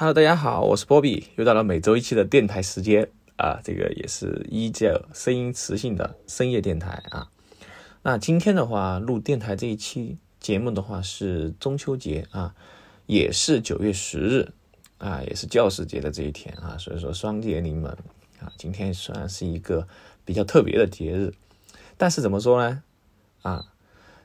[0.00, 7.28] Hello，大家好，我是波比，又到了每周一期的电台时间啊，这个也是依旧声音磁性的深夜电台啊。
[8.02, 12.54] 那今天的话，录电台这一期节目的话是中秋节啊，
[13.06, 14.52] 也是九月十日
[14.98, 17.90] 啊，也是教师节的这一天啊，所以说双节临门
[18.38, 19.88] 啊，今天算是一个
[20.24, 21.34] 比较特别的节日，
[21.96, 22.84] 但是怎么说呢？
[23.42, 23.64] 啊，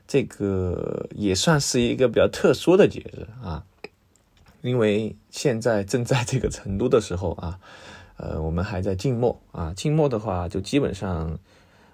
[0.06, 3.66] 这个也算是一个比较特殊的节日啊。
[4.64, 7.58] 因为现在正在这个成都的时候啊，
[8.16, 11.38] 呃，我们还在静默啊，静默的话就基本上，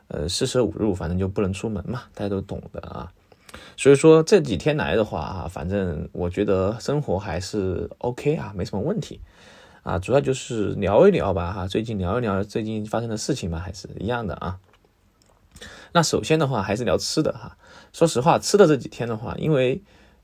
[0.06, 3.12] 呃，四舍五入，反正就不能出门嘛，大家都懂的啊。
[3.76, 9.20] 所以说这几天来的话啊，反正我觉得生活还是 OK 啊，没什么问题
[9.82, 14.60] 啊，主要就是聊一聊吧哈，最近聊一聊最近发生的事情吧，还是一样的啊。
[15.90, 17.56] 那首先的话还是聊吃的哈，
[17.92, 19.82] 说实话，吃的这几天的话，因为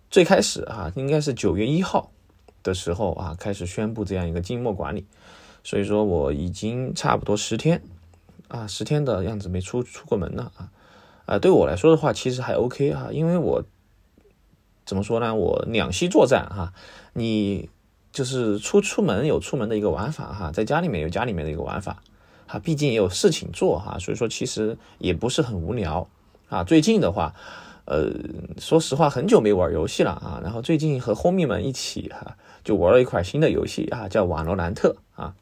[0.09, 2.12] 最开始哈，应该是九月一号。
[2.66, 5.06] 的时候啊，开始宣布这样一个静默管理，
[5.62, 7.81] 所以说我已经差不多十天
[8.48, 10.70] 啊，十天的样子没出出过门了啊，
[11.27, 13.62] 啊，对我来说的话，其实还 OK 啊，因为我
[14.84, 16.72] 怎么说呢，我两栖作战哈，
[17.12, 17.70] 你
[18.11, 22.03] 就是出出门有出门的一个玩法哈，在家里面有家里面的一个玩法
[22.48, 26.09] 啊，毕竟也有事情做哈，所以说其实也不是很无聊
[26.48, 27.33] 啊，最近的话。
[27.89, 28.11] 呃，
[28.59, 30.41] 说实话，很久没玩游戏了啊。
[30.42, 35.34] 然后最近和 homie 们一起哈，就玩了一款新的游戏啊，叫瓦罗兰特啊。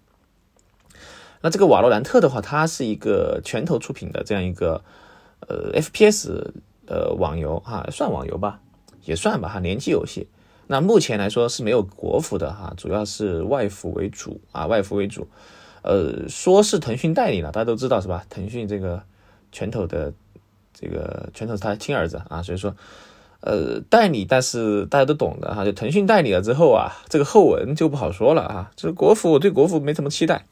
[1.40, 4.84] 那这个瓦罗兰特的话，它是一个拳头出品的这样一个
[5.40, 6.52] 呃 FPS
[6.86, 8.60] 呃网游哈，算网游吧，
[9.04, 10.28] 也算吧哈，联机游戏。
[10.66, 15.26] 那目前来说是没有国服的哈，主要是外服为主啊，外服为主。
[15.82, 18.24] 呃，说是腾讯代理了，大家都知道是吧？
[18.30, 19.02] 腾讯这个
[19.50, 20.12] 拳头的。
[20.76, 22.74] 这个拳头是他的亲儿子啊，所以说，
[23.46, 28.70] 呃，代理，但是大家都懂的哈，就腾讯代理了之后啊，这个后文就不好说了啊。
[28.74, 30.46] 就是国服，我对国服没什么期待，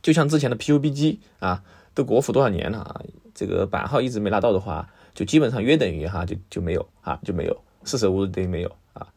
[0.00, 3.02] 就像之前的 PUBG 啊，都国服多少年了啊，
[3.34, 9.08] 这个版号一直没拿到的话，就基本上约等于哈，就就没有啊，就没有，四舍五入等于没有啊。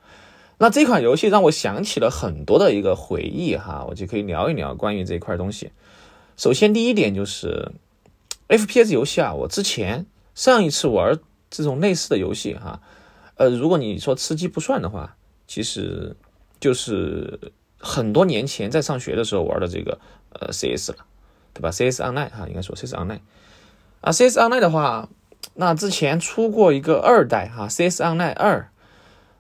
[0.57, 5.71] 那这款游戏让我想起了很多的一个回忆哈，我就可以聊一聊关于这一块东西。
[6.35, 7.71] 首先第一点就是
[8.49, 10.05] FPS 游戏啊，我之前。
[10.35, 11.19] 上一次玩
[11.49, 12.79] 这种类似的游戏哈，
[13.39, 15.15] 呃，如果你说吃鸡不算的话，
[15.47, 16.13] 其实
[16.59, 17.39] 就是
[17.77, 19.97] 很多年前在上学的时候玩的这个
[20.33, 20.97] 呃 CS 了，
[21.53, 23.21] 对吧？CS Online 哈，应该说 CS Online
[24.01, 25.07] 啊，CS Online 的话，
[25.53, 28.69] 那之前出过一个二代哈，CS Online 二，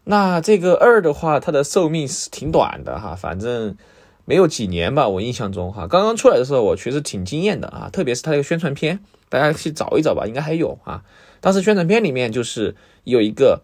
[0.05, 3.75] 那这个二的话，它的寿命是挺短的哈，反正
[4.23, 9.01] 没有几年吧，我印象中哈，刚刚出来的时候我确实挺惊艳的啊，特别是它这个宣传片。
[9.31, 11.03] 大家去找一找吧，应该还有啊。
[11.39, 13.61] 当时宣传片里面就是有一个，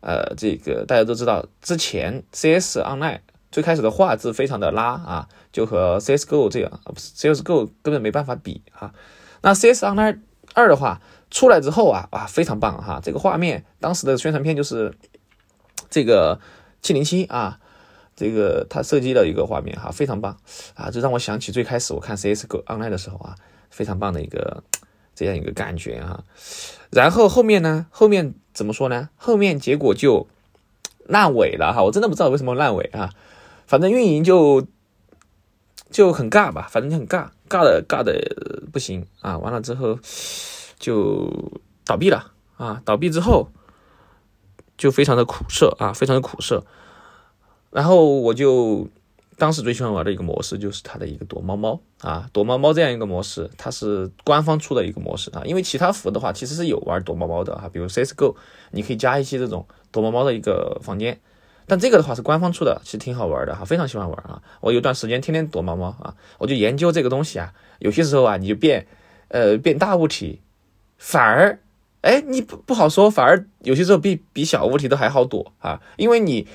[0.00, 3.20] 呃，这个大家都知道，之前 CS Online
[3.50, 8.92] 最开始的画质非常的拉啊，就和 CSGO 这样啊，不是 CSGO 根本没办法比啊。
[9.42, 10.20] 那 CS Online
[10.54, 11.00] 二的话
[11.30, 13.00] 出来之后啊，哇，非常棒哈！
[13.02, 14.94] 这个画面当时的宣传片就是
[15.90, 16.40] 这个
[16.80, 17.58] 七零七啊，
[18.14, 20.38] 这个它设计的一个画面哈，非常棒
[20.74, 23.34] 啊，这让我想起最开始我看 CSGO Online 的时候啊，
[23.70, 24.62] 非常棒的一个。
[25.14, 26.22] 这样一个感觉哈，
[26.92, 27.86] 然后后面呢？
[27.90, 29.08] 后面怎么说呢？
[29.14, 30.26] 后面结果就
[31.06, 33.14] 烂尾了哈，我真的不知道为什么烂尾啊。
[33.68, 34.66] 反正运营就
[35.92, 39.38] 就很尬吧，反正就很尬，尬的尬的不行啊。
[39.38, 39.96] 完了之后
[40.76, 41.30] 就
[41.84, 43.48] 倒闭了啊，倒闭之后
[44.76, 46.64] 就非常的苦涩啊，非常的苦涩。
[47.70, 48.88] 然后我就。
[49.38, 55.42] 当时最喜欢玩的一个模式就是它的一个躲猫猫啊，躲猫猫这样一个模式，它是官方出的一个模式啊。
[55.44, 58.34] 因为其他服的话其实是有玩躲猫猫的哈，比如 CSGO，
[58.72, 61.20] 你可以加一些这种躲猫猫的一个房间，
[61.66, 64.42] 但这个的话是官方出的，其实挺好玩的哈，非常喜欢玩啊。
[64.60, 67.54] 我有段时间天天躲猫猫啊，我就研究这个东西啊。
[67.78, 68.88] 有些时候啊，你就变
[69.28, 70.42] 呃变大物体，
[70.96, 71.60] 反而
[72.00, 76.48] 哎你不不好说，反而有些时候比比小物体都还好躲啊，因为你。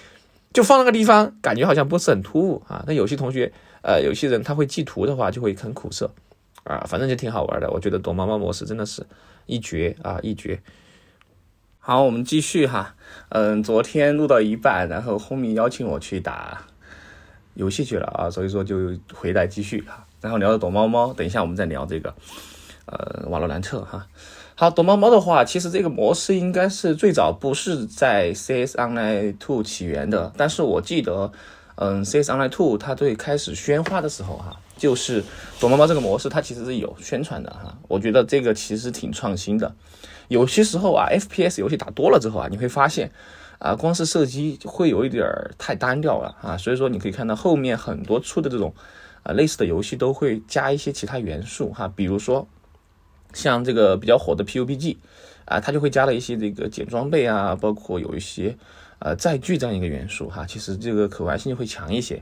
[0.54, 2.84] 就放那个地方，感觉好像不是很突兀啊。
[2.88, 3.52] 那有些同学，
[3.82, 6.12] 呃，有些人他会记图的话，就会很苦涩
[6.64, 6.86] 啊。
[6.88, 9.06] 反正就挺好玩的，我觉得躲猫猫模式真的是
[9.48, 10.62] 一绝啊，一绝。
[11.80, 12.96] 好，我们继续哈。
[13.30, 16.66] 嗯，昨天录到一半，然后后面邀请我去打
[17.56, 20.06] 游戏去了啊，所以说就回来继续哈。
[20.22, 22.14] 然后聊的躲猫猫，等一下我们再聊这个
[22.86, 24.08] 呃瓦罗兰特哈。
[24.56, 31.32] 好，躲猫猫的话，其实这个模式应该是最早不是在 CS Online Two 起源的，但是我记得，
[31.76, 35.24] 嗯，CS Online Two 它最开始宣发的时候哈，就是
[35.60, 37.76] 躲猫猫这个模式，它其实是有宣传的哈。
[37.88, 39.74] 我觉得这个其实挺创新的。
[40.28, 43.12] 有些时候啊，FPS 游戏打多了之后啊，你会发现，
[43.58, 45.28] 啊，光是射击会有一点
[45.58, 48.72] 太单调了啊，所以说你可以看到后面很多出的这种
[49.24, 52.48] 啊类似的游戏都会加一些其他元素哈，比如说
[53.34, 54.98] 像这个比较火的 PUBG
[55.46, 58.56] 啊，它就会加了一些这个捡装备啊，包括有一些
[59.00, 62.22] 呃载具这样一个元素哈，其实这个可玩性就会强一些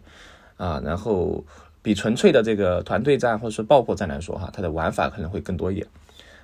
[0.58, 1.44] 啊，然后
[1.82, 5.86] 比纯粹的这个团队战或者是爆破战来说哈，它的玩法可能会更多一点。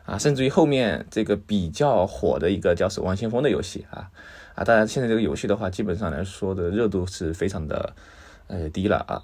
[0.06, 4.10] 啊，甚至于后面这个比较火的一个叫《守望先锋》的游戏啊，
[4.56, 7.94] 啊，当然现在这个游戏的话，基本上来说的热度是非常的
[8.48, 9.22] 呃低了啊。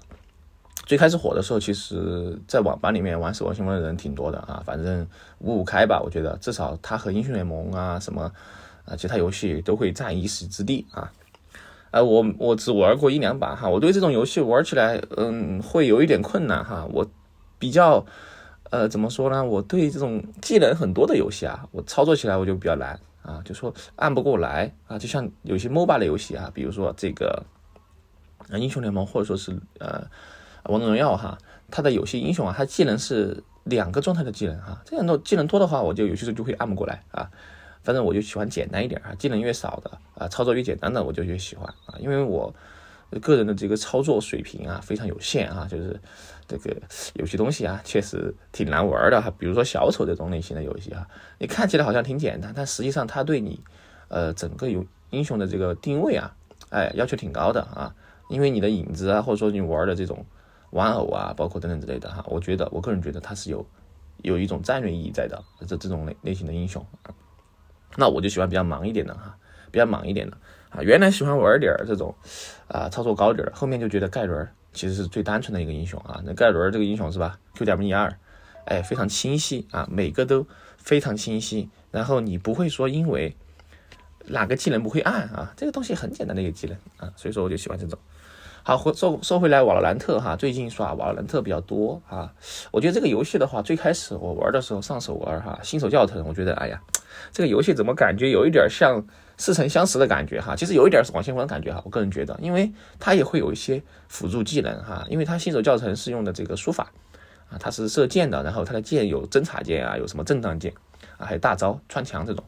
[0.86, 5.06] 最开始火的时候，其实在网吧里面玩《守望先锋》的人挺多的啊，反正
[5.38, 8.30] 五五开吧，我觉得至少它和英雄联盟啊什么
[8.84, 11.12] 啊其他游戏都会占一席之地啊。
[11.90, 17.06] 呃，我我只玩过一两把哈，我对这种游戏玩起来嗯会有一点困难哈，我
[17.58, 18.04] 比较。
[18.70, 19.44] 呃，怎么说呢？
[19.44, 24.98] 我对这种技能很多的游戏啊，我操作起来我就比较难啊，就说按不过来啊。
[24.98, 27.40] 就像有些 MOBA 的游戏啊，比如说这个
[28.50, 30.02] 英雄联盟，或者说是呃
[30.64, 31.38] 王者荣耀哈，
[31.70, 37.30] 它的有些英雄啊，它技能是两个状态的技能哈，这样的技能多的话，我就有些时候就会按不过来啊。
[37.82, 42.54] 反正我就喜欢简单一点啊，技能越少的啊，操作越简单的，我就越喜欢啊，因为我
[43.20, 46.00] 个人的这个操作水平啊非常有限啊，就是。
[46.46, 46.76] 这个
[47.14, 49.32] 有些东西啊，确实挺难玩的哈。
[49.38, 51.08] 比如说小丑这种类型的游戏哈，
[51.38, 53.58] 你看起来好像挺简单，但实际上它对你，
[54.08, 56.36] 呃，整个有英雄的这个定位啊，
[56.68, 57.94] 哎，要求挺高的啊。
[58.28, 60.26] 因为你的影子啊，或者说你玩的这种
[60.74, 63.64] 玩偶啊，包括等等之类的哈，我觉得我个人觉得它是有
[64.22, 65.42] 有一种战略意义在的。
[65.66, 66.84] 这这种类类型的英雄，
[67.96, 69.36] 那我就喜欢比较忙一点的哈，
[69.70, 70.36] 比较忙一点的
[70.70, 70.82] 啊。
[70.82, 72.14] 原来喜欢玩点这种
[72.68, 74.46] 啊操作高点的，后面就觉得盖伦。
[74.72, 78.12] 其实是最单纯的一个英雄啊，那盖伦这个英雄是吧？Q 点 E 二，
[78.64, 80.44] 哎，非常清晰啊，每个都
[80.78, 81.70] 非常清晰。
[81.92, 83.36] 然后你不会说因为
[84.26, 87.96] 哪个技能不会按啊，这个东西很简单的一个技能啊，所以说我就喜欢这种。
[88.66, 92.32] 好回，说说回来，瓦罗兰特哈，最近耍瓦罗兰特比较多啊。
[92.72, 96.80] 我觉得这个游戏的话，最开始我玩的时候上手玩哈，新手教程，我觉得哎呀，
[97.30, 99.04] 这个游戏怎么感觉有一点像。
[99.36, 106.92] 似曾相识的感觉哈，其实有一点是王先锋的感觉哈，我个人觉得，因为它也会有一些辅助技能哈，因为它新手教程是用的这个书法
[107.50, 110.72] 啊，它是射箭的，然后它的箭有侦察箭啊，有什么震荡箭
[111.18, 112.44] 啊，还有大招穿墙这种，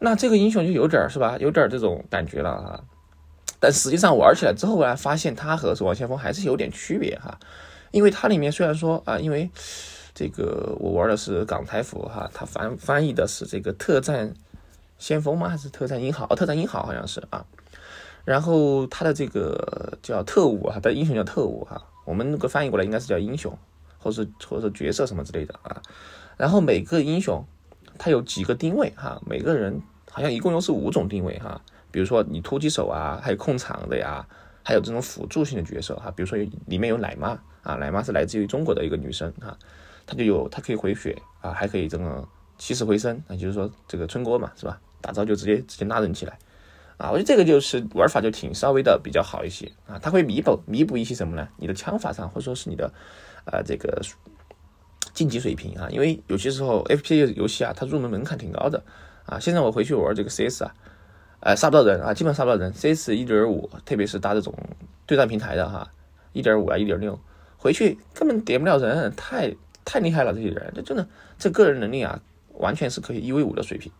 [0.00, 2.84] 那这个英雄就有点是吧，有点这种感觉了哈，
[3.60, 7.38] 但实际上玩起来之后呢，发现它和守望先锋还是有点区别哈，
[7.92, 9.48] 因为它里面虽然说啊，因为
[10.12, 14.34] 这个我玩的是港台服哈，它翻翻译的是这个特战。
[14.98, 15.48] 先锋吗？
[15.48, 16.26] 还是特战英豪？
[16.36, 17.42] 特战英豪好像是啊。
[18.26, 21.82] 然后他的这个叫特务啊，的英雄叫特务哈。
[22.04, 23.56] 我们那个翻译过来应该是叫英雄，
[23.98, 25.80] 或是或者角色什么之类的啊。
[26.36, 27.42] 然后每个英雄
[27.96, 29.80] 他有几个定位哈，每个人
[30.10, 31.58] 好像一共又是五种定位哈。
[31.90, 34.26] 比如说你突击手啊，还有控场的呀，
[34.62, 36.10] 还有这种辅助性的角色哈。
[36.10, 39.56] 比如说里面有奶妈啊，奶妈是来自于中国的一个女生啊，
[40.06, 42.26] 她就有她可以回血啊，还可以这个
[42.58, 44.80] 起死回生，那就是说这个春锅嘛，是吧？
[45.00, 46.38] 打招就直接直接拉人起来，
[46.98, 51.48] 啊，我觉得这个就是玩法就挺稍微的比较好一些啊，它会弥补弥补一些什么呢？
[51.56, 52.92] 你的枪法上或者说是你的
[53.46, 54.02] 呃这个
[55.14, 58.82] 晋级水平啊，因为有些时候 FPS 游戏啊，它入门门槛挺高的
[59.24, 59.38] 啊。
[59.40, 60.74] 现在我回去玩这个 CS 啊，
[61.40, 62.72] 呃杀不到人啊，基本上杀不到人。
[62.72, 64.54] CS 一点五，特别是搭这种
[65.06, 65.90] 对战平台的哈，
[66.32, 67.18] 一点五啊一点六，
[67.56, 69.54] 回去根本点不了人，太
[69.84, 72.20] 太厉害了这些人，这真的这个人能力啊，
[72.54, 73.90] 完全是可以一 v 五的水平。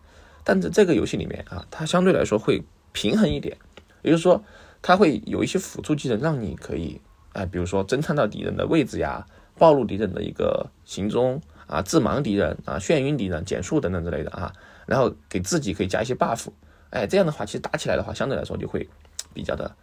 [0.45, 3.57] 但在这个游戏里面啊，它相对来说会平衡一点，
[4.03, 4.43] 也就是说，
[4.81, 7.01] 它会有一些辅助技能，让你可以，
[7.33, 9.27] 哎，比如说侦探到敌人的位置呀，
[9.59, 14.53] 暴露敌人的一个行踪啊，致盲敌人啊，眩晕敌人、减速等等之类的啊，
[14.87, 16.47] 然后给自己可以加一些 buff，
[16.91, 18.89] 哎，这样的话，其实打起来的话，相对来说就会
[19.33, 19.75] 比较的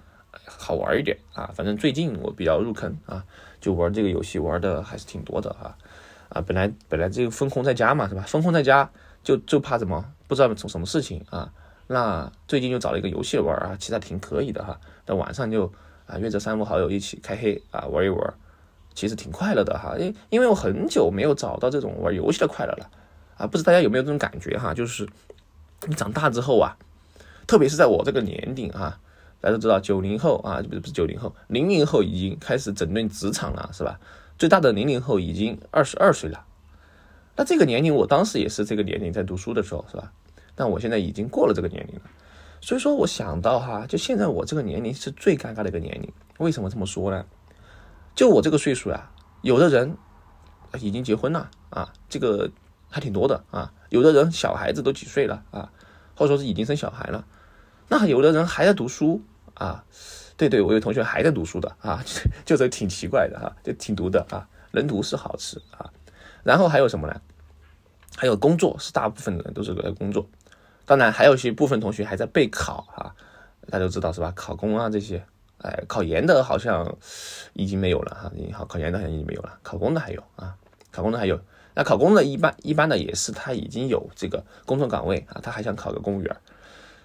[0.46, 1.52] 好玩一点啊。
[1.56, 3.24] 反正最近我比较入坑啊，
[3.60, 5.76] 就玩这个游戏玩的还是挺多的啊
[6.30, 8.24] 啊，本来本来这个封控在家嘛，是吧？
[8.28, 8.90] 封控在家。
[9.24, 11.52] 就就怕什么不知道从什么事情啊？
[11.88, 14.80] 那最近就找了一个游戏玩啊，其实还挺可以的哈。
[15.06, 15.70] 那晚上就
[16.06, 18.34] 啊约着三五好友一起开黑啊玩一玩，
[18.94, 19.98] 其实挺快乐的哈。
[20.00, 22.90] 因因为我很久没有找到这种玩游戏的快乐了
[23.36, 24.74] 啊，不知大家有没有这种感觉哈？
[24.74, 25.06] 就是
[25.88, 26.78] 你长大之后啊，
[27.48, 29.00] 特别是在我这个年龄啊，
[29.40, 34.00] 大家都知道九零后啊，不是不是九零后，零零后已经开始整顿职场了，是吧？
[34.38, 36.46] 最大的零零后已经二十二岁了。
[37.38, 40.12] 那这个年龄，我当时也是这个年龄在读书的时候，是吧？
[40.56, 42.02] 但我现在已经过了这个年龄了，
[42.60, 46.12] 所以说我想到哈，就现在我这个年龄是最尴尬的一个年龄。
[46.40, 47.26] 为什么这么说呢？
[48.14, 49.10] 就我这个岁数呀，
[49.42, 49.96] 有的人
[50.80, 52.52] 已经结婚了啊，这个
[52.90, 53.72] 还挺多的啊。
[53.90, 55.72] 有的人小孩子都几岁了啊，
[56.16, 57.26] 或者说是已经生小孩了。
[57.88, 59.22] 那有的人还在读书
[59.54, 59.84] 啊，
[60.36, 62.04] 对对，我有同学还在读书的啊，
[62.46, 65.90] 就这挺奇怪的哈，就挺读的啊，能读是好事啊。
[66.44, 67.22] 然后还有什么呢？
[68.16, 70.28] 还有工作是大部分的人都是在工作，
[70.86, 73.14] 当然还有一些部分同学还在备考啊，
[73.70, 74.32] 大家都知道是吧？
[74.36, 75.24] 考公啊这些，
[75.60, 76.98] 哎，考研的好像
[77.54, 80.56] 已经没有了哈，好考研的好像已经没有了，考公的还有啊，
[80.92, 81.40] 考公的还有。
[81.76, 86.36] 那考公的一般一般的也是他已经有这个工作岗位啊，他还想考个公务员，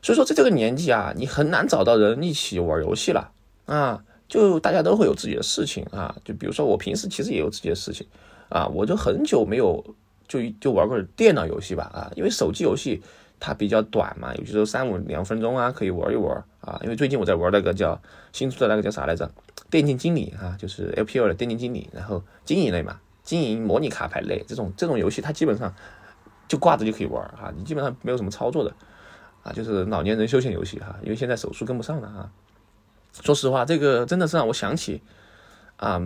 [0.02, 3.30] 所以说在这个年纪啊，你很难找到人一起玩游戏了。
[3.64, 8.06] 啊，就大家都会有自己的事情啊，就比如说我平时其实也有自己的事情。
[8.48, 9.82] 啊，我就很久没有
[10.28, 13.00] 就就玩过电脑游戏吧啊，因为手机游戏
[13.40, 17.98] 它比较短嘛，有些时候三五两分钟啊可以玩一玩啊，因为最近我在玩那个叫
[18.32, 19.30] 新出的那个叫啥来着，
[19.70, 22.98] 电竞经理啊，就是 LPL 的电竞经理，然后经营类嘛。
[23.22, 25.72] 经营模拟卡牌类这种这种游戏，它基本上
[26.48, 28.74] 就挂着就可以玩啊，你基本上没有什么操作的。
[29.42, 32.30] 啊，就是老年人休闲游戏哈，因为现在手速跟不上了啊。
[33.20, 35.02] 说实话，这个真的是让我想起
[35.76, 36.00] 啊，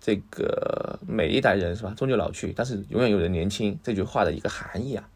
[0.00, 5.08] 这个每一代人是吧，终究老去，但是永远有人年轻这句话的一个含义啊。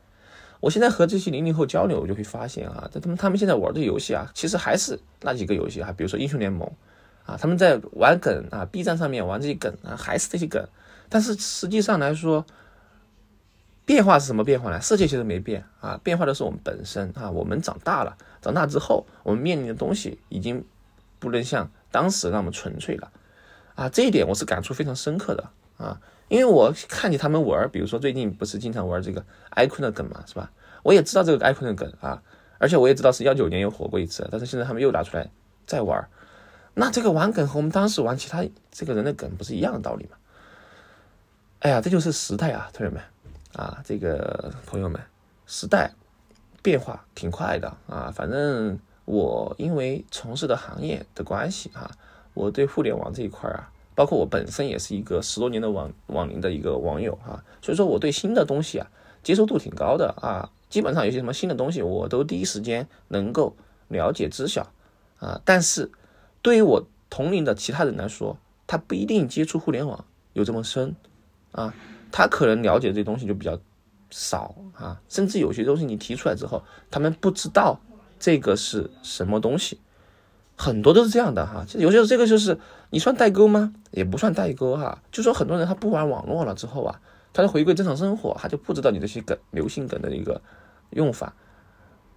[0.60, 6.68] 我现在和这些零零后交流，我就会发现啊，他们他们现在玩的游戏啊，其实还是那几个游戏啊，比如说英雄联盟
[7.26, 10.66] 啊，他们在玩梗啊，B 站上面玩这些梗啊，还是这些梗。
[11.08, 12.44] 但是实际上来说，
[13.86, 14.80] 变化是什么变化呢？
[14.80, 17.30] 世界其实没变啊，变化的是我们本身啊。
[17.30, 20.62] 我们长大了，长大之后，我们面临的东西已经
[21.20, 23.12] 不能像当时那么纯粹了
[23.76, 23.88] 啊。
[23.88, 29.24] 这一点我是感触非常深刻的啊，因为我看见他们玩，比如说最近不是经常玩这个
[29.54, 30.50] icon 的梗嘛，是吧？
[30.82, 32.20] 我也知道这个 icon 的梗啊，
[32.58, 35.30] 而且我也知道是幺九年有火过一次，但是现在他们又拿出来
[35.64, 36.08] 再玩，
[36.74, 40.16] 那这个玩梗和我们当时玩其他这个人的梗不是一样的道理吗？
[41.60, 43.00] 哎呀，这就是时代啊，同学们
[43.56, 45.00] 啊，这个朋友们，
[45.46, 45.90] 时代
[46.62, 48.12] 变化挺快的啊。
[48.14, 51.90] 反正我因为从事的行业的关系啊，
[52.34, 58.86] 我对互联网这一块啊，包括我本身也是一个十多年的网网龄的一个网友啊，所以说我对新的东西啊
[59.22, 60.50] 接受度挺高的啊。
[60.68, 63.56] 基本上有些什么新的东西，我都第一时间能够
[63.88, 64.66] 了解知晓
[65.18, 65.40] 啊。
[65.44, 65.90] 但是
[66.42, 68.36] 对于我同龄的其他人来说，
[68.66, 70.94] 他不一定接触互联网有这么深。
[71.52, 71.74] 啊，
[72.12, 73.58] 他可能了解这东西就比较
[74.10, 77.80] 少啊，甚至有些东西你提出来之后，他们不知道
[78.18, 79.80] 这个是什么东西，
[80.56, 81.64] 很多都是这样的哈。
[81.66, 82.58] 其实有些这个就是
[82.90, 83.72] 你算代沟吗？
[83.90, 85.02] 也不算代沟哈。
[85.10, 87.00] 就说很多人他不玩网络了之后啊，
[87.32, 90.40] 他就回归正常生活，他就不知道你这些梗、流行梗的一个
[90.90, 91.34] 用法。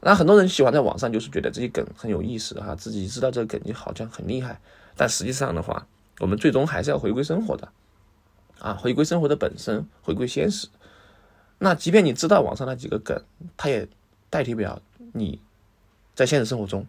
[0.02, 4.62] 那很多人喜欢在网上就是觉得这些梗很有意思哈，自己知道这个梗就好像很厉害，
[4.96, 5.86] 但实际上的话，
[6.20, 7.68] 我们最终还是要回归生活的。
[8.60, 10.68] 啊，回归生活的本身，回归现实。
[11.58, 13.22] 那即便你知道网上那几个梗，
[13.56, 13.88] 它也
[14.30, 14.82] 代替不了
[15.14, 15.42] 你
[16.14, 16.86] 在现实生活中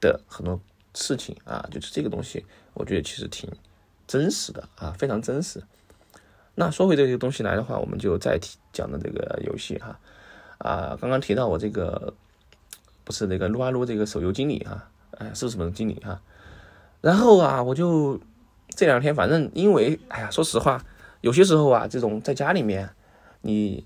[0.00, 0.60] 的很多
[0.94, 1.68] 事情啊。
[1.70, 3.50] 就是这个东西，我觉得其实挺
[4.06, 5.62] 真实的啊，非常真实。
[6.54, 9.98] 那说回这些东西来的话，我们就再提讲的这个游戏哈
[10.58, 12.14] 啊，刚刚提到我这个
[13.04, 16.20] 不是那个撸啊撸这个手游经理哈，哎，是什么经理哈？
[17.02, 18.18] 然后啊，我就。
[18.76, 20.84] 这两天反正因为，哎呀，说实话，
[21.22, 22.86] 有些时候啊，这种在家里面，
[23.40, 23.82] 你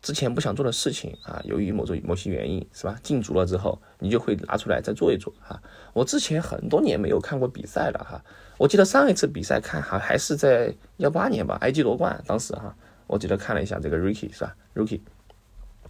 [0.00, 2.98] 之前不想做的事情啊，由于某种某些原因，是吧？
[3.02, 5.62] 禁足了之后，你就会拿出来再做一做哈。
[5.92, 8.24] 我之前很多年没有看过比赛了哈，
[8.56, 12.74] 我记得上一次比赛看哈还是在幺八年吧，IG 夺冠，当时哈，
[13.06, 15.00] 我记得看了一下这个 Ricky 是吧？Ricky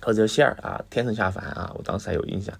[0.00, 2.52] 和这个谢尔啊，天神下凡啊，我当时还有印象。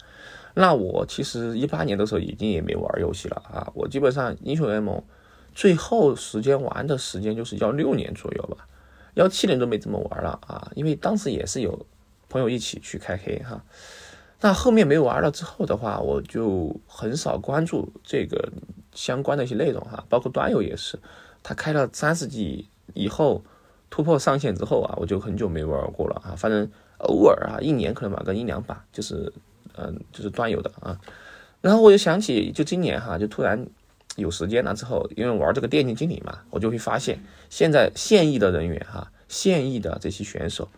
[0.55, 5.03] 那我其实一八年的时候已经也没玩游戏了啊，我基本上英雄联盟。
[5.55, 8.67] 最后时间玩的时间就是幺六年左右吧，
[9.15, 11.87] 幺七年都没怎么玩了啊，因为当时也是有
[12.29, 13.63] 朋友一起去开黑哈。
[14.41, 18.51] 那后面没有玩了之后的话，我就很少关注这个
[18.95, 20.99] 相关的一些内容哈，包括端游也是，
[21.43, 23.43] 他开了三十级以后
[23.91, 26.35] 突破上线之后啊，我就很久没玩过了啊。
[26.37, 29.31] 反正偶尔啊，一年可能玩个一两把，就是
[29.77, 30.99] 嗯，就是端游的啊。
[31.61, 33.67] 然后我就想起，就今年哈，就突然。
[34.17, 40.69] 有时间了之后，因为玩这个电竞经理嘛，我就会发现现在现役的人员哈，现役的这些选手，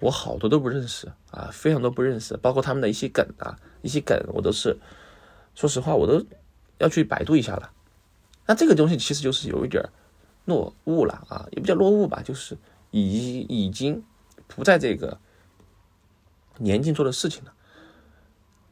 [0.00, 4.76] 我好多都不认识啊，非常多不认识，包括他们的一些梗啊，一些梗我都是，
[5.54, 6.24] 说实话我都
[6.78, 7.70] 要去百度一下了。
[8.46, 9.84] 那这个东西其实就是有一点
[10.46, 12.56] 落伍了啊，也不叫落伍吧，就是
[12.90, 14.02] 已已经
[14.46, 15.18] 不在这个
[16.56, 17.52] 年纪做的事情了。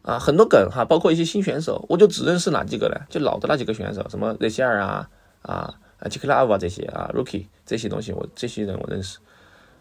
[0.06, 2.94] 啊，很多梗哈，包括一些新选手，我就只认识哪几个呢？
[3.10, 5.10] 就老的那几个选手，什么热希尔啊，
[5.42, 9.18] 啊啊吉克拉夫啊这些啊，Rookie 这些东西，我这些人我认识。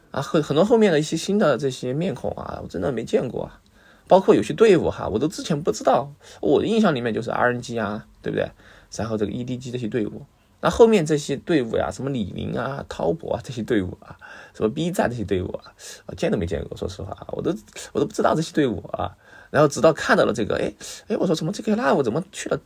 [0.10, 3.62] 啊，很很多后面的一些新的这些面孔啊，我真的没见过啊。
[4.08, 8.50] 包括有些队伍哈，我都之前不知道，我的印象里面就是 RNG 啊，对不对？
[8.96, 10.26] 然后这个 EDG 这些队伍，
[10.62, 14.18] 那后面这些队伍呀，什么李宁啊、滔博啊这些队伍啊，
[14.54, 15.74] 什么 B 站这些队伍啊，
[16.16, 17.54] 见都没见过，说实话，我都
[17.94, 19.16] 我都不知道这些队伍啊。
[19.56, 20.74] 然后直到看到了这个，哎
[21.08, 22.60] 哎，我说怎么这个 Love 怎么去了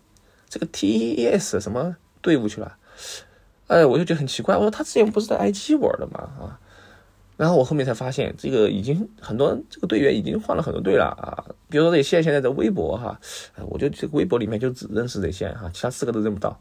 [0.49, 2.75] 这个 TES 什么队伍去了？
[3.67, 6.19] 哎，我就觉得很奇怪，我说他之前不是在 IG 玩的吗？
[6.41, 6.57] 啊？
[7.37, 11.45] 然后我后面才发现，这个已经很多这个队员已经换了很多队了啊。
[11.69, 13.19] 比如说这线现在的微博哈，
[13.67, 16.59] 我就这个微博里面就只认识这线哈，其他四个都认不到，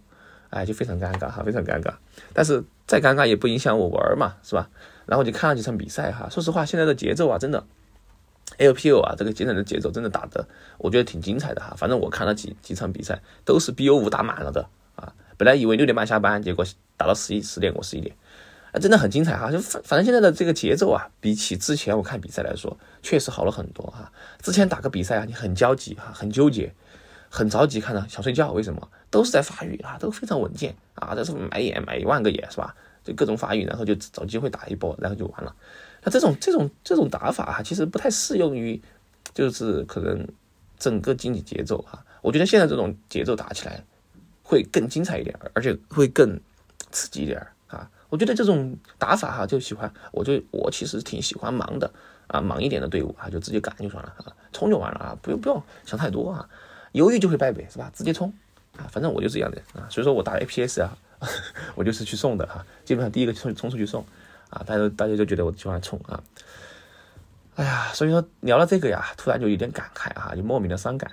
[0.51, 1.95] 哎，就非常尴尬哈，非常尴尬。
[2.35, 4.69] 但是再尴尬也不影响我玩嘛，是吧？
[5.07, 7.65] 然后就看了几场比赛哈，说实话，现在的节奏啊，真的
[8.59, 10.47] ，LPL 啊，这个节省的节奏真的打的，
[10.77, 11.75] 我觉得挺精彩的哈。
[11.77, 15.15] 反正我看了几几场比赛，都是 BO 五打满了的啊。
[15.37, 16.65] 本来以为六点半下班，结果
[16.97, 18.15] 打到十一十点过十一点。
[18.71, 19.51] 啊，真的很精彩哈！
[19.51, 24.13] 就反反正现在的这个节奏啊，比起之前我看比赛来说，确实好了很多哈。
[24.43, 26.75] 之前打个比赛啊，你很焦急哈，很纠结，
[27.31, 28.53] 很着急，看着想睡觉。
[28.53, 28.87] 为什么？
[29.09, 31.15] 都是在发育啊，都非常稳健啊。
[31.15, 32.75] 这是买眼买一万个眼是吧？
[33.03, 35.57] 就各种发育，然后就找机会打一波，然后就完了。
[36.09, 38.81] 这种这种这种打法哈，其实不太适用于，
[39.35, 40.27] 就是可能
[40.79, 42.05] 整个经济节奏哈。
[42.23, 43.83] 我觉得现在这种节奏打起来
[44.43, 46.39] 会更精彩一点，而且会更
[46.91, 47.89] 刺激一点啊。
[48.09, 51.91] 我觉得这种打法哈，就喜欢，我就我其实挺喜欢忙的
[52.27, 56.49] 啊，忙一点的队伍啊，就直接干就算了啊，冲就完了啊，不用不用想太多啊，
[56.93, 57.91] 犹豫就会败北是吧？
[57.95, 58.33] 直接冲
[58.77, 60.97] 啊，反正我就这样的啊，所以说我打 APS 啊，
[61.77, 64.05] 我就是去送的哈，基本上第一个冲冲出去送
[64.51, 66.23] 啊，大家大家就觉得我喜欢冲啊，
[67.57, 71.11] 哎呀，所以说聊了这个呀，突然就有点感慨啊，就莫名的伤感，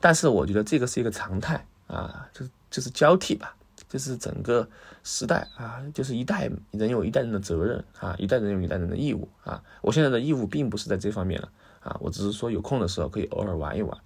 [0.00, 3.54] 但是我觉得这个是一个常态啊，就是就是交替吧。
[3.88, 4.68] 就是整个
[5.04, 9.62] 时代啊，就是一代人有一代人的责任啊，一代人有一代人的义务啊。
[9.82, 11.48] 我现在的义务并不是在这方面了
[11.80, 13.96] 啊，我只是说有空的时候可以偶尔玩一玩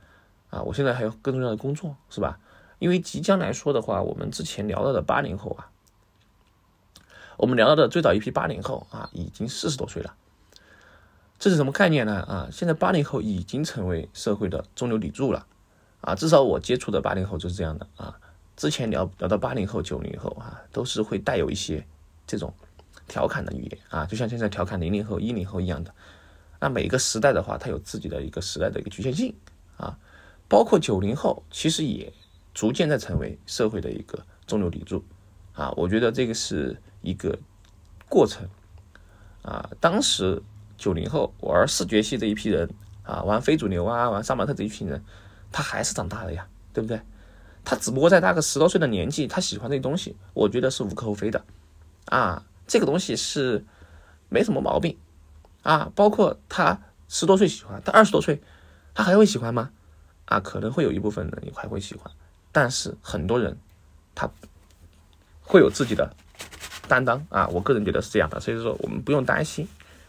[0.50, 0.60] 啊。
[0.60, 2.38] 我现在还有更重要的工作，是吧？
[2.80, 5.70] 因为即将来说的话，我们之前聊到的八零后啊，
[7.38, 10.12] 我们聊到的最早一批八零后啊，已经四十多岁了。
[11.38, 12.14] 这是什么概念呢？
[12.22, 15.46] 啊，现在八零后已经成为社会的中流砥柱了
[16.00, 18.12] 啊，至少我接触的八零后就是这样的啊。
[18.56, 21.86] 之前聊聊到八零后、九零后啊，都是会带有一些
[22.26, 22.52] 这种
[23.06, 25.94] 调侃的语言啊，就像现在调侃零零后、一零后一样的。
[26.58, 29.32] 那每个时代的话，它有自己的一个时代的一个局限性
[29.76, 29.96] 啊。
[30.48, 32.12] 包括九零后，其实也
[32.52, 35.04] 逐渐在成为社会的一个中流砥柱
[35.52, 35.70] 啊。
[35.76, 37.38] 我觉得这个是一个
[38.08, 38.48] 过程
[39.42, 39.70] 啊。
[39.80, 40.42] 当时
[40.76, 42.68] 九零后玩视觉系这一批人
[43.02, 45.02] 啊，玩非主流啊，玩杀马特这一群人，
[45.50, 47.00] 他还是长大了呀，对不对？
[47.64, 51.44] 他只不过在那个十多岁的年纪，他喜欢这些东西，我觉得是无可厚非的，
[52.06, 53.64] 啊，这个东西是
[54.28, 54.96] 没什么毛病，
[55.62, 58.40] 啊，包括他十多岁喜欢，他二十多岁，
[58.94, 59.70] 他还会喜欢吗？
[60.24, 62.10] 啊，可能会有一部分人还会喜欢，
[62.52, 63.58] 但是很多人
[64.14, 64.30] 他
[65.42, 66.14] 会有自己的
[66.88, 69.68] 担当啊，我个人觉得是这样的，所以说我们不用担心，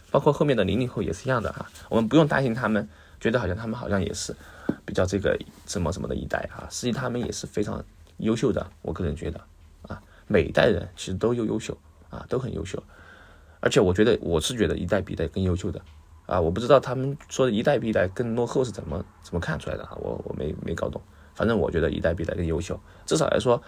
[0.09, 2.89] 包括后面的零零后也是一样的哈，我们不用担心他们
[3.19, 4.35] 觉得好像他们好像也是。
[4.85, 7.83] 比较这个什么什么的一代啊，实际他们也是非常
[8.17, 8.65] 优秀的。
[8.83, 9.39] 我个人觉得
[9.87, 11.75] 啊，每一代人其实都优优秀
[12.09, 12.81] 啊，都很优秀。
[13.59, 15.81] 而且我觉得我是觉得一代比一代更优秀的
[16.27, 16.39] 啊。
[16.39, 19.97] 我不知道他们说的一代比一代更落后是怎么怎么看出来的啊？
[19.99, 21.01] 我我没没搞懂。
[21.33, 22.79] 反正我觉得一代比一代更优秀。
[23.07, 23.59] 至少来说，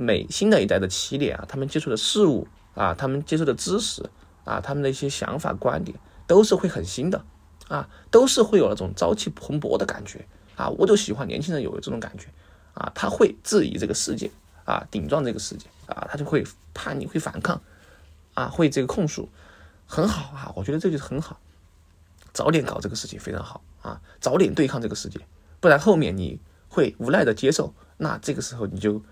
[0.00, 4.08] 每新的一代的起点啊，他们接触的事物啊，他们接触的知识
[4.44, 7.22] 啊，他们的一些想法观点都是会很新的
[7.68, 10.26] 啊，都是会有那种朝气蓬勃的感觉。
[10.56, 12.28] 啊，我就喜欢年轻人有这种感觉，
[12.72, 14.30] 啊，他会质疑这个世界，
[14.64, 17.60] 啊，顶撞这个世界，啊，他就会叛逆，会反抗，
[18.32, 19.28] 啊，会这个控诉，
[19.86, 21.38] 很好啊，我觉得这就是很好，
[22.32, 25.20] 早点搞这个事情非常好啊，早点对抗这个世界，
[25.60, 29.02] 不然后面你会无奈的接受，那这个时候你就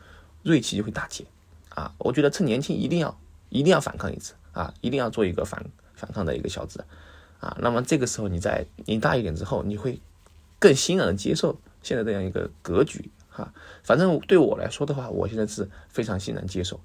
[0.48, 1.26] 锐气就会大减，
[1.70, 6.84] 啊，我觉得趁年轻一定要一定要反抗一次，啊，一定要做一个反反抗的一个小子，
[7.40, 10.00] 啊，那么这个时候你在年大一点之后，你会。
[10.61, 13.12] 更欣然的接受现在这样一个格局。
[13.28, 16.80] 哈，反正对我来说的话，我现在是非常欣然接受，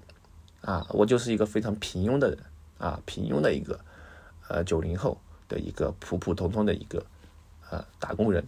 [0.60, 2.38] 啊，我就是一个非常平庸的人。
[2.78, 3.80] 啊，平庸的一个
[4.46, 7.04] 呃九零后的一个普普通通的一个
[7.68, 8.46] 呃打工人。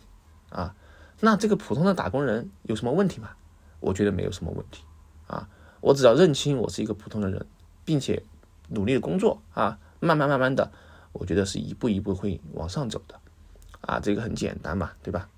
[0.50, 0.76] 啊，
[1.18, 3.30] 那这个普通的打工人有什么问题吗？
[3.80, 4.84] 我觉得没有什么问题。
[5.26, 5.48] 啊，
[5.80, 7.46] 我只要认清我是一个普通的人，
[7.84, 8.22] 并且
[8.68, 10.70] 努力的工作啊，慢慢慢慢的，
[11.12, 13.18] 我觉得是一步一步会往上走的。
[13.82, 15.28] 啊，这个很简单嘛，对吧？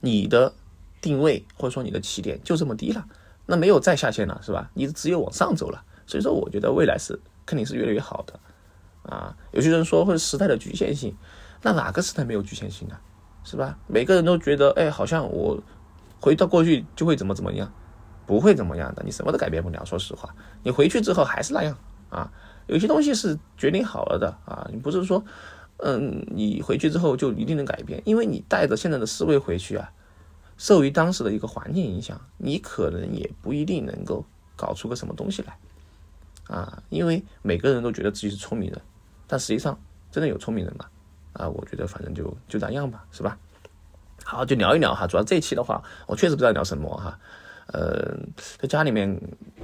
[0.00, 0.52] 你的
[1.00, 3.06] 定位或者说你的起点就这么低了，
[3.46, 4.70] 那没有再下限了，是吧？
[4.74, 5.84] 你只有往上走了。
[6.06, 8.38] 所以说，我觉得未来是肯定是越来越好的。
[9.02, 11.16] 啊，有些人说或者时代的局限性，
[11.62, 12.96] 那哪个时代没有局限性呢？
[13.42, 13.78] 是吧？
[13.86, 15.60] 每个人都觉得，哎，好像我
[16.20, 17.72] 回到过去就会怎么怎么样，
[18.28, 19.82] 不会怎么样的，你什么都改变不了。
[19.86, 20.28] 说实话，
[20.62, 21.74] 你回去之后还是那样
[22.10, 22.30] 啊。
[22.66, 25.24] 有些东西是决定好了的啊，你不是说，
[25.78, 29.90] 嗯，你回去之后就一定能改变，因为你带着现在的思维回去啊，
[30.58, 34.22] 受于当时的一个环境影响，你可能也不一定能够
[34.54, 35.56] 搞出个什么东西来
[36.54, 36.82] 啊。
[36.90, 38.78] 因为每个人都觉得自己是聪明人，
[39.26, 39.80] 但实际上
[40.12, 40.84] 真的有聪明人吗？
[41.32, 43.38] 啊，我觉得反正就就那样吧，是吧？
[44.24, 45.06] 好，就聊一聊哈。
[45.06, 47.18] 主要这一期的话，我确实不知道聊什么哈。
[47.68, 48.16] 呃，
[48.58, 49.20] 在家里面，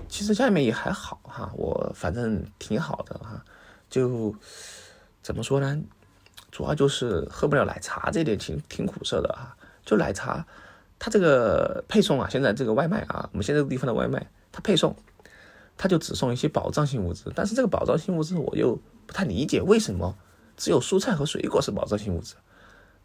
[0.09, 1.51] 其实家里面也还好哈。
[1.55, 3.45] 我反正挺好的哈。
[3.91, 4.35] 就
[5.23, 5.81] 怎么说呢？
[6.51, 9.57] 主要就是喝不了奶茶这点挺挺苦涩的哈。
[9.85, 10.47] 就奶茶，
[10.99, 14.95] 它这个配送啊，现在这个外卖啊，我们现在这个地方的外卖，它配送，
[15.77, 17.31] 它就只送一些保障性物质。
[17.35, 20.17] 但是这个保障性物质，我又不太理解为什么。
[20.57, 22.37] 只有蔬菜和水果是保障性物质，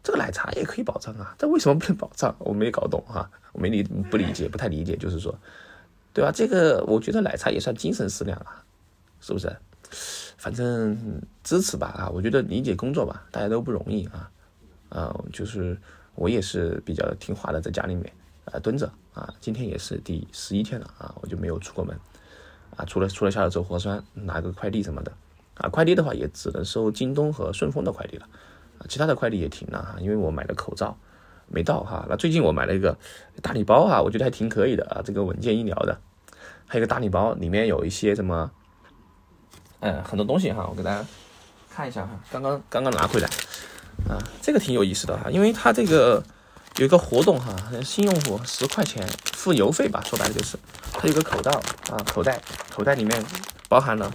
[0.02, 2.34] 这个奶茶也可以保障啊，这为什么不能保障？
[2.38, 5.34] 我没搞懂哈，我没理不理解，不太理解，就是说，
[6.14, 6.32] 对吧？
[6.32, 8.64] 这个我觉得奶茶也算精神食粮啊，
[9.20, 9.54] 是不是？
[10.38, 14.30] 反正支持吧啊，我觉得理解工作吧，大家都不容易啊，
[14.88, 15.76] 啊，就是
[16.14, 18.10] 我也是比较听话的，在家里面
[18.46, 21.94] 啊蹲着啊，今天也是第十一天了啊，我就没有出过门
[22.76, 25.12] 啊，除了除了下来做核酸，拿个快递什么的。
[25.56, 28.26] 啊，快递的话也只能收京东和顺丰的快递了，
[28.88, 30.96] 其他的快递也停了哈，因为我买的口罩
[31.48, 32.06] 没到哈。
[32.08, 32.96] 那最近我买了一个
[33.42, 35.98] 大礼包哈，我觉得还挺可以的啊，这个稳健医疗的，
[36.66, 38.50] 还有一个大礼包，里面有一些什么，
[39.80, 41.06] 嗯，很多东西哈，我给大家
[41.70, 43.28] 看一下哈，刚刚刚刚拿回来，
[44.08, 46.22] 啊，这个挺有意思的哈，因为它这个
[46.76, 50.56] 有一个活动哈，新用户十块钱付邮费吧，说白了就是，
[50.92, 51.50] 它有个口罩
[51.90, 52.40] 啊，口袋，
[52.74, 53.24] 口袋里面
[53.68, 54.10] 包含了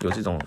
[0.00, 0.40] 有这种。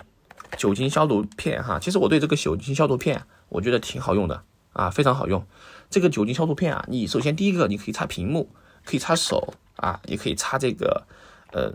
[0.58, 5.46] 酒精消毒片哈，其实我对这个酒精消毒片，我觉得挺好用的啊，非常好用。
[5.90, 8.50] 这个酒精消毒片啊，你首先第一个你可以擦屏幕，
[8.86, 11.04] 可以擦手啊，也可以擦这个，
[11.52, 11.74] 嗯，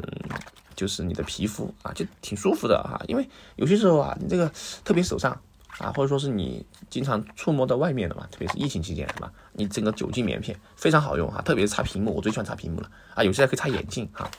[0.77, 3.01] 就是你的皮肤啊，就挺舒服的哈。
[3.09, 4.51] 因为有些时候啊，你这个
[4.85, 5.33] 特别手上
[5.79, 9.33] 啊，或者说是你经常触摸到外面的嘛，特别是疫情期间是吧？
[9.53, 14.31] 你整个酒精棉片非常好用哈，特别是擦屏幕，我最喜欢擦屏幕了啊，有些还可以擦眼镜哈。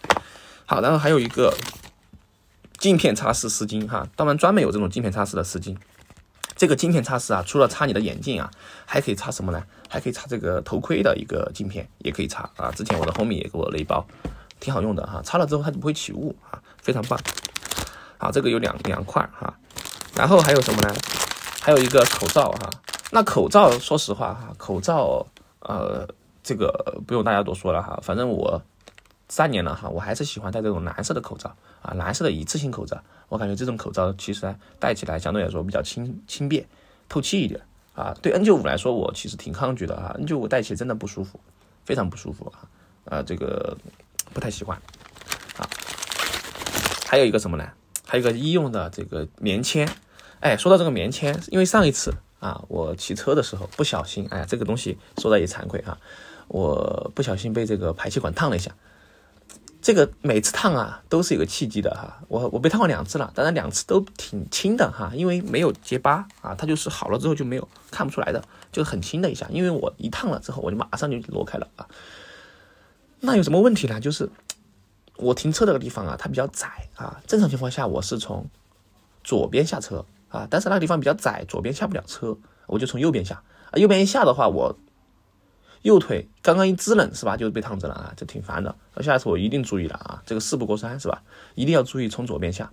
[0.65, 1.53] 好，然后还有一个。
[2.77, 5.75] 镜片擦拭湿巾哈，当然专门有这种镜片擦拭的湿巾。
[6.55, 8.49] 这个镜片擦拭啊，除了擦你的眼镜啊，
[8.85, 9.61] 还可以擦什么呢？
[9.89, 12.71] 还可以擦这个头盔的一个镜片，也可以擦啊。
[12.71, 14.05] 之前我的 homie 也给我了一包，
[14.59, 15.21] 挺好用的哈。
[15.21, 17.19] 擦了之后它就不会起雾啊，非常棒。
[18.17, 19.53] 好，这个有两两块哈。
[20.15, 20.95] 然后还有什么呢？
[21.61, 22.69] 还有一个口罩哈。
[23.11, 25.25] 那口罩说实话哈，口罩
[25.59, 26.07] 呃，
[26.41, 27.99] 这个不用大家多说了哈。
[28.01, 28.61] 反正我
[29.27, 31.55] 三年了哈，我还是喜欢戴这种蓝色的口罩。
[31.81, 36.65] 啊，蓝色的一次性口罩，我感觉这种口罩其实戴起来相对来说比较轻轻便、
[37.07, 37.61] 透气一点
[37.93, 38.11] 啊。
[38.23, 41.39] 对 N95 来说，我其实挺抗拒的啊，N95 戴起来真的不舒服，
[41.85, 42.65] 非常不舒服啊，
[43.05, 43.77] 啊，这个
[44.33, 44.75] 不太喜欢
[45.57, 45.69] 啊。
[47.05, 47.69] 还有一个什么呢？
[48.03, 49.87] 还有一个医用的这个棉签。
[50.39, 55.99] 哎，说到这个棉签，因为上一次啊，我骑车的时候不小心，哎，这个东西说的也惭愧啊，
[56.47, 58.71] 我不小心被这个排气管烫了一下。
[59.85, 71.85] 这个每次烫啊都是有个契机的哈，我我被烫过两次了，当然两次都挺轻的哈，因为没有结疤啊，它就是好了之后就没有看不出来的，就很轻的一下，因为我一烫了之后我就马上就挪开了啊。
[73.19, 73.99] 那有什么问题呢？
[74.01, 74.27] 就是
[75.17, 78.43] 我停车那个地方啊，它比较窄啊，正常情况下我是从
[79.23, 84.75] 左边下车啊，但是那个地方比较窄，左边下不了车，我就从右边下，啊右边一下的话我。
[85.85, 88.75] 右腿刚刚一滋冷是吧，就被烫着了啊，这挺烦的。
[88.95, 91.21] 那下一次我一定注意了啊，这个事不过三是吧？
[91.53, 92.71] 一定要注意从左边下。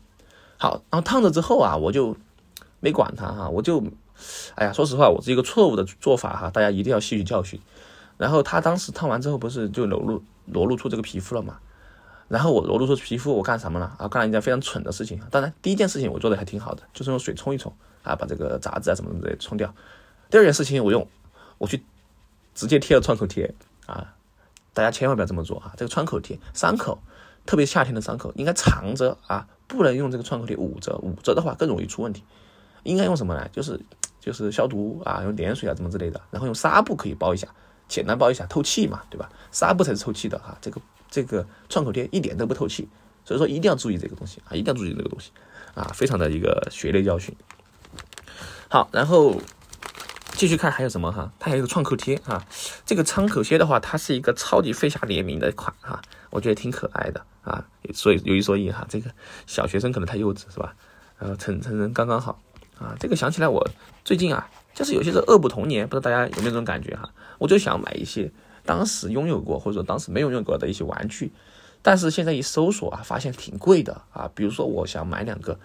[0.57, 2.17] 好，然后烫着之后啊，我就
[2.81, 3.85] 没管它哈，我就，
[4.55, 7.61] 哎呀，说实话，我是一个错误的做法哈，大家一定要吸取教训。
[8.17, 11.59] 然后他当时烫完之后不是就裸露裸露出这个皮肤了嘛？
[12.29, 14.09] 然后我裸露出皮肤，我干什么了啊？
[14.09, 15.21] 干了一件非常蠢的事情。
[15.31, 17.71] 当然，第一件事情我做的还挺好的，就是用水冲一冲
[18.03, 19.75] 啊，把这个杂质啊什么什么的冲掉。
[20.31, 21.07] 第二件事情，我用
[21.59, 21.85] 我去。
[22.55, 23.55] 直接贴了创口贴
[23.87, 24.15] 啊！
[24.75, 25.75] 大家千万不要这么做啊！
[25.77, 26.99] 这个创口贴伤口，
[27.45, 32.25] 特别夏天的伤口，应该藏着啊，不能用这个创口贴捂着，捂着的话更容易出问题。
[32.85, 33.47] 应该用什么呢？
[33.53, 33.79] 就是
[34.19, 37.47] 就是消毒啊，用碘水啊，怎么之类的，然后用纱布可以包一下，
[37.87, 39.31] 简单包一下，透气嘛，对吧？
[39.51, 42.89] 纱布才是透气的哈，这个这个创口贴一点都不透气，
[43.25, 45.31] 所以说一定要注意这个东西啊，一定要注意这个东西
[45.75, 47.35] 啊，非常的一个血泪教训。
[48.71, 49.39] 好，然后。
[50.43, 51.31] 继续看还有什么哈？
[51.39, 52.45] 它还有个创口贴哈，
[52.85, 59.09] 这个创口贴的话，它是一个超级飞侠联名的款哈，我觉得挺可爱的啊，所以有一说一哈，这个
[59.47, 60.75] 小学生可能太幼稚是吧？
[61.17, 62.43] 然后成成人刚刚好
[62.77, 63.65] 啊，这个想起来我
[64.05, 67.09] 最近啊就是有些是恶补童年，不知道大家有没有这种感觉哈？
[67.39, 68.29] 我就想买一些
[68.67, 71.31] 当时拥有过或者说当时没有拥有过的一些玩具，
[71.83, 74.29] 但是现在一搜索啊，发现挺贵的啊。
[74.35, 75.57] 比如说我想买两个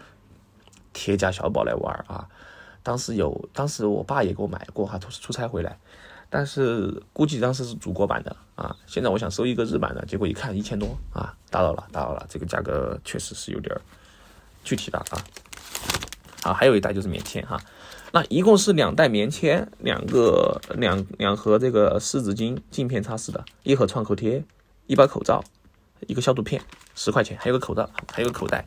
[0.93, 2.29] 铁甲小宝来玩啊，
[2.87, 5.77] 当时有，当时我爸也给我买过哈，出出差回来，
[6.29, 8.73] 但是估计当时是祖国版的啊。
[8.85, 13.75] 现在我想收一个日版的，结果一看一千多啊，打扰了，打扰了，这个价格确实是有点
[14.63, 15.19] 具体的啊。
[16.43, 17.59] 好，还有一袋就是棉签哈。
[18.13, 24.41] 那一共是两袋棉签，两个两两盒这个湿纸巾镜片擦拭的，一盒创口贴，
[24.85, 25.43] 一包口罩，
[26.07, 26.61] 一个消毒片，
[26.95, 28.65] 十块钱，还有个口罩，还有个口袋，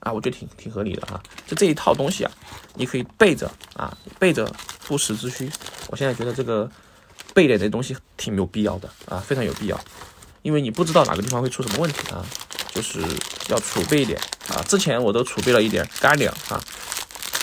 [0.00, 1.22] 啊，我觉得挺挺合理的哈。
[1.46, 2.30] 就这一套东西啊，
[2.74, 4.50] 你可以备着啊，备着
[4.86, 5.50] 不时之需。
[5.88, 6.70] 我现在觉得这个
[7.34, 9.80] 备点这东西挺有必要的啊，非常有必要，
[10.42, 12.24] 因为你不知道哪个地方会出什么问题啊，
[12.72, 13.00] 就是
[13.48, 14.62] 要储备一点啊。
[14.62, 16.62] 之前我都储备了一点干粮啊。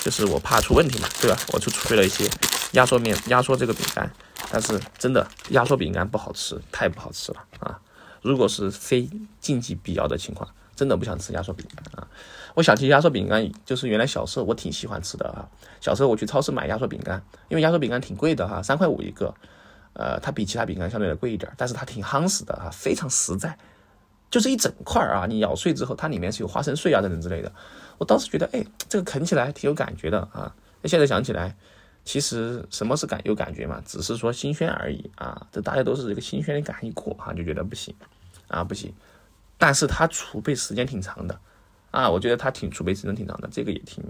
[0.02, 1.36] 就是我怕出问题嘛，对吧？
[1.48, 2.30] 我就储备了一些
[2.74, 4.08] 压缩面、压缩这个饼干，
[4.52, 7.76] 但是真的压缩饼干不好吃，太不好吃了啊！
[8.22, 12.06] 如果是非禁忌必要的情况，真的不想吃压缩饼干啊！
[12.54, 15.48] 我想起压缩饼干，就是原来小时候我挺喜欢吃的啊。
[15.80, 19.34] 小时候我去超市买压缩饼干，因为压缩饼干挺贵的哈，三块五一个，
[19.94, 23.56] 呃，它比其他饼干相对来贵一点，但是它挺夯实的啊，非常实在，
[24.30, 27.50] 就是一整块啊，你咬碎之后，它里面是有花生碎啊等等之类的。
[27.98, 30.54] 我当时觉得，哎，这个啃起来挺有感觉的啊。
[30.82, 31.56] 那现在想起来，
[32.04, 33.82] 其实什么是感有感觉嘛？
[33.86, 35.46] 只是说新鲜而已啊。
[35.50, 37.94] 这大家都是这个新鲜的感一过哈，就觉得不行
[38.48, 38.92] 啊，不行。
[39.58, 41.38] 但是它储备时间挺长的
[41.90, 44.04] 啊，我觉得它挺储备时间挺长的，这个也挺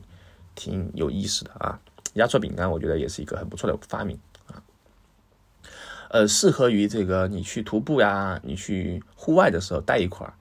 [0.54, 1.78] 挺有意思的啊。
[2.14, 4.62] 压缩饼干，我觉得也是一个很不错的发明啊。
[6.08, 10.32] 呃，适合于这个你去徒步呀，你去户外的时候带一块儿。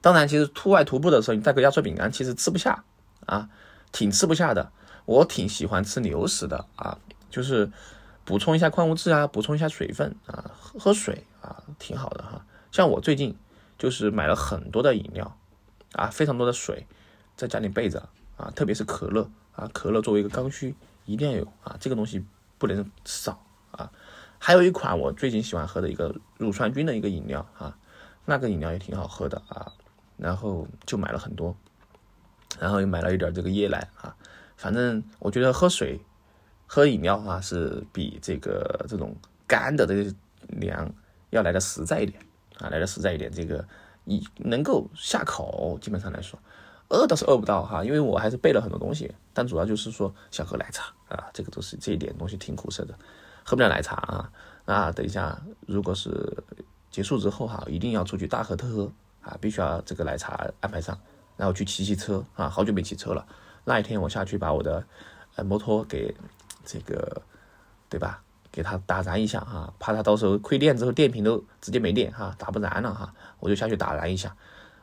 [0.00, 2.84] 当然，其实户外徒步的时候，你带个压缩饼干，其实吃不下
[3.26, 3.48] 啊，
[3.92, 4.72] 挺吃不下的。
[5.04, 7.70] 我挺喜欢吃流食的啊，就是
[8.24, 12.44] 补充一下矿物质啊，补充一下水分啊，喝喝水啊，挺好的哈。
[12.72, 13.36] 像我最近
[13.78, 15.36] 就是买了很多的饮料
[15.92, 16.86] 啊，非常多的水，
[17.36, 22.24] 在家里备着啊，特别是可乐啊，可乐作为一个刚需，一定要有啊，这个东西
[22.58, 23.90] 不能少啊。
[24.38, 27.76] 还有一款我最近喜欢喝的一个乳酸菌的一个饮料啊，
[28.24, 29.72] 那个饮料也挺好喝的啊。
[30.18, 31.54] 然后就买了很多，
[32.58, 34.16] 然后又买了一点这个椰奶啊，
[34.56, 36.00] 反正我觉得喝水、
[36.66, 39.14] 喝饮料啊是比这个这种
[39.46, 40.10] 干的这个
[40.48, 40.90] 粮
[41.28, 42.18] 要来的实在一点
[42.58, 43.30] 啊，来的实在一点。
[43.30, 43.64] 这个
[44.04, 46.38] 一能够下口，基本上来说，
[46.88, 52.94] 饿倒是饿不到哈，因为我还是备了很多东西，但主要就是说想喝奶茶啊，这个都是这一点东西挺苦涩的，
[53.44, 54.30] 喝不了奶茶啊。
[54.64, 56.36] 那等一下，如果是
[56.90, 58.92] 结束之后哈，一定要出去大喝特喝。
[59.22, 60.96] 啊，必须要这个奶茶安排上，
[61.36, 63.26] 然后去骑骑车啊，好久没骑车了。
[63.64, 64.86] 那一天我下去把我的
[65.34, 66.14] 呃摩托给
[66.64, 67.20] 这个
[67.88, 68.22] 对吧，
[68.56, 74.34] 给它打燃一下啊，怕它到时候亏电之后电瓶都直接没电哈，打不燃了哈，我就下去打燃一下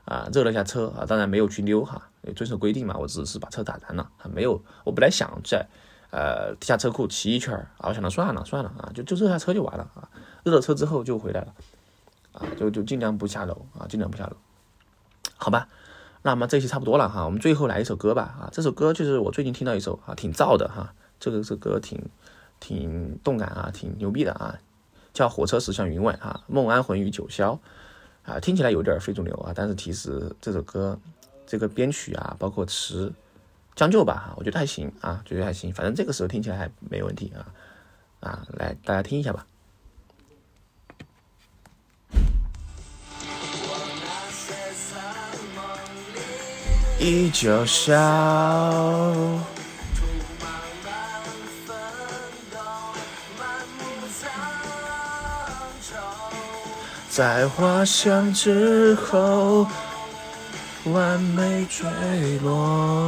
[0.05, 1.99] 啊，热了一下车啊，当然没有去溜哈，
[2.35, 5.67] 遵守规定嘛，我只是把车打燃了，没有，我本来想在
[6.11, 10.07] 呃地下车库骑一圈啊，我想着算了算了啊，就就热下车就完了啊，
[10.43, 11.53] 热了车之后就回来了。
[12.33, 14.35] 啊，就就尽量不下楼啊，尽量不下楼，
[15.37, 15.67] 好吧？
[16.23, 22.09] 那么这期差不多了哈，我们最后来一首歌吧啊，这首歌就是我最近听到一首啊，挺燥的哈，这个这歌挺
[22.63, 24.57] 挺动感啊，挺牛逼的啊，
[25.11, 27.59] 叫《火车驶向云外》啊，梦安魂与九霄
[28.23, 30.97] 啊，听起来有点非主流啊，但是其实这首歌
[31.45, 33.11] 这个编曲啊，包括词
[33.75, 37.51] 将就吧哈，我觉得还行啊，觉得还行，反正这个时候听起来还没问题啊
[38.21, 39.45] 啊，来大家听一下吧。
[46.99, 47.93] 依旧笑，
[57.15, 59.67] 在花香之后，
[60.85, 61.85] 完美坠
[62.39, 63.07] 落。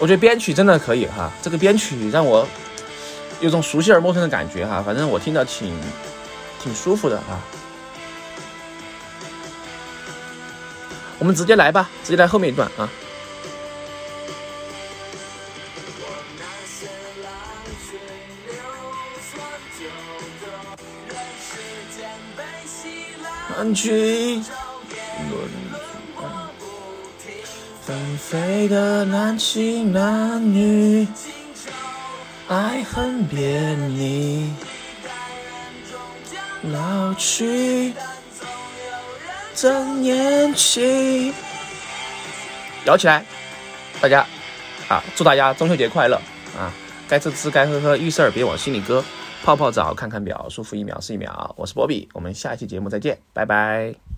[0.00, 2.44] 我觉得编曲真的可以哈，这个编曲让我
[3.40, 5.72] 有种熟悉而陌生的感觉哈，反正我听着挺
[6.60, 7.40] 挺舒服的啊。
[11.18, 12.88] 我们直接来吧，直接来后面一段啊。
[27.84, 31.06] 纷飞的男情男女，
[32.48, 34.50] 爱恨别离，
[36.62, 37.92] 老去
[39.54, 41.32] 正年轻。
[42.86, 43.22] 摇起来，
[44.00, 44.24] 大家
[44.88, 45.04] 啊！
[45.14, 46.16] 祝大家中秋节快乐
[46.56, 46.72] 啊！
[47.06, 49.04] 该吃吃，该喝喝，遇事儿别往心里搁。
[49.44, 51.54] 泡泡澡，看看表，舒服一秒是一秒。
[51.58, 54.17] 我是波比，我们下期节目再见，拜拜。